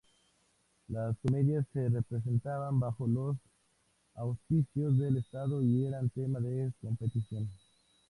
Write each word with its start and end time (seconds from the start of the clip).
Las 0.87 1.15
comedias 1.19 1.63
se 1.73 1.87
representaban 1.87 2.79
bajo 2.79 3.05
los 3.05 3.37
auspicios 4.15 4.97
del 4.97 5.17
estado 5.17 5.61
y 5.61 5.85
eran 5.85 6.09
tema 6.09 6.39
de 6.39 6.73
competición. 6.81 7.47